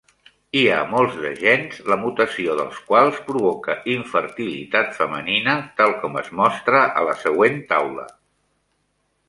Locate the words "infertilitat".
3.97-4.91